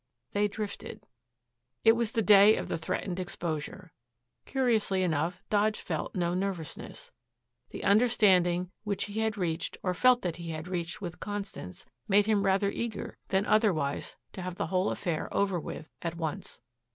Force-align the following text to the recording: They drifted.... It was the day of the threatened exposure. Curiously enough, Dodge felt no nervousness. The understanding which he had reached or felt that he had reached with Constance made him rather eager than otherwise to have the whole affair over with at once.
They 0.31 0.47
drifted.... 0.47 1.05
It 1.83 1.91
was 1.91 2.13
the 2.13 2.23
day 2.23 2.55
of 2.55 2.69
the 2.69 2.77
threatened 2.79 3.19
exposure. 3.19 3.93
Curiously 4.47 5.03
enough, 5.03 5.43
Dodge 5.51 5.79
felt 5.79 6.15
no 6.15 6.33
nervousness. 6.33 7.11
The 7.69 7.83
understanding 7.83 8.71
which 8.83 9.03
he 9.03 9.19
had 9.19 9.37
reached 9.37 9.77
or 9.83 9.93
felt 9.93 10.23
that 10.23 10.37
he 10.37 10.49
had 10.49 10.67
reached 10.67 11.01
with 11.01 11.19
Constance 11.19 11.85
made 12.07 12.25
him 12.25 12.41
rather 12.41 12.71
eager 12.71 13.19
than 13.27 13.45
otherwise 13.45 14.17
to 14.31 14.41
have 14.41 14.55
the 14.55 14.65
whole 14.73 14.89
affair 14.89 15.29
over 15.31 15.59
with 15.59 15.91
at 16.01 16.15
once. 16.17 16.59